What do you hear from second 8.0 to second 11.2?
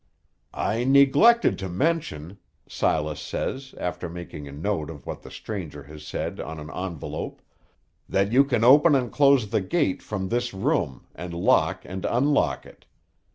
"that you can open and close the gate from this room,